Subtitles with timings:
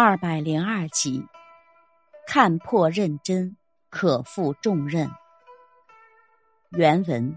[0.00, 1.26] 二百零二集，
[2.24, 3.56] 看破认真，
[3.90, 5.10] 可负重任。
[6.70, 7.36] 原文：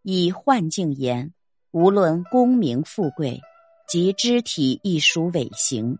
[0.00, 1.34] 以幻境言，
[1.70, 3.42] 无论功名富贵
[3.86, 5.98] 及肢体亦属伪形；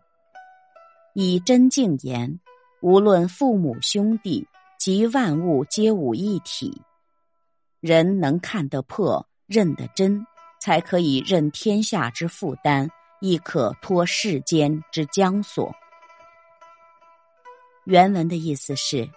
[1.12, 2.40] 以真境言，
[2.80, 4.48] 无论父母兄弟
[4.78, 6.80] 及万物皆无一体。
[7.80, 10.26] 人能看得破、认得真，
[10.58, 12.88] 才可以任天下之负担。
[13.20, 15.74] 亦可脱世间之枷锁。
[17.84, 19.08] 原文的意思是：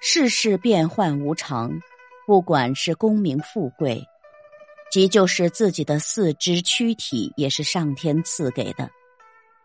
[0.00, 1.80] 世事变幻无常，
[2.26, 4.04] 不管是功名富贵，
[4.90, 8.90] 即就是自己的四肢躯体，也是上天赐给的。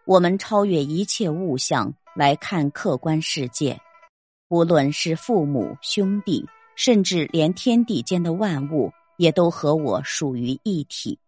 [0.05, 3.79] 我们超越一切物象来看客观世界，
[4.49, 11.19] 无论是父母兄弟，甚至连天地间的万物，也都和我属于一体。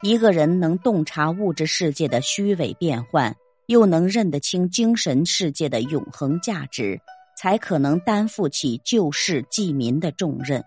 [0.00, 7.00] 一个人能洞察物质世界的虚伪变幻，又能认得清精神世界的永恒价值，
[7.36, 10.64] 才可能担负起救世济民的重任。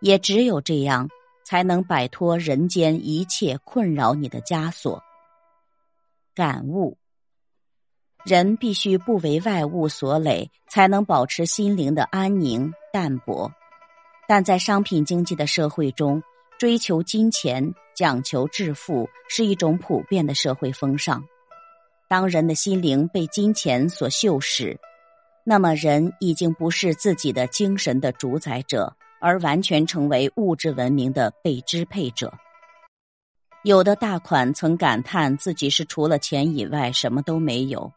[0.00, 1.08] 也只有这样，
[1.44, 5.02] 才能摆脱人间一切困扰你的枷锁。
[6.34, 6.96] 感悟：
[8.24, 13.52] 人必须不为外物所累，才能保持心灵的安宁淡泊。
[14.28, 16.22] 但在商品经济的社会中，
[16.58, 21.24] 追求金钱、讲求致富是一种普遍的社会风尚。
[22.08, 24.76] 当人的心灵被金钱所锈蚀，
[25.42, 32.32] 那么人已经不是自己的精神的主宰者，而完全成为物质文明的被支配者。
[33.64, 37.90] 有的大款曾感叹自己是除了钱以外什么都没有。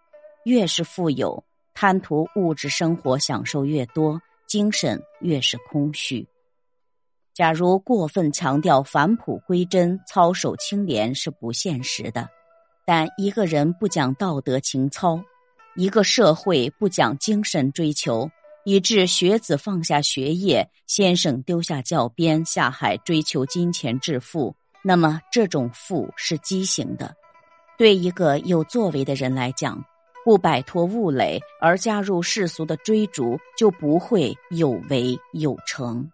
[0.45, 1.43] 越是富有，
[1.75, 6.25] 贪图物质生活享受越多，精神越是空虚。
[7.39, 12.27] 假如过分强调返璞归真、操守清廉是不现实的，
[12.85, 15.23] 但一个人不讲道德情操，
[15.77, 18.29] 一个社会不讲精神追求，
[18.65, 27.15] 以致学子放下学业，先生丢下教鞭下海追求金钱致富，那么这种富是畸形的。
[27.77, 29.81] 对一个有作为的人来讲，
[30.25, 36.05] 不摆脱物累而加入世俗的追逐，就不会有为有成。